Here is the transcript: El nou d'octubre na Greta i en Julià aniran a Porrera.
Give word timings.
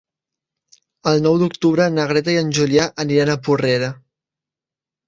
El 1.11 1.21
nou 1.25 1.37
d'octubre 1.43 1.87
na 1.99 2.07
Greta 2.13 2.35
i 2.37 2.41
en 2.43 2.51
Julià 2.61 2.89
aniran 3.07 3.35
a 3.37 3.41
Porrera. 3.51 3.93